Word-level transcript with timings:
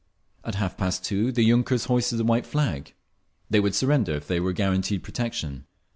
At 0.43 0.55
half 0.55 0.77
past 0.77 1.03
two 1.03 1.31
the 1.31 1.43
yunkers 1.47 1.85
hoisted 1.85 2.19
a 2.19 2.23
white 2.23 2.47
flag; 2.47 2.95
they 3.51 3.59
would 3.59 3.75
surrender 3.75 4.13
if 4.13 4.27
they 4.27 4.39
were 4.39 4.51
guaranteed 4.51 5.03
protection. 5.03 5.67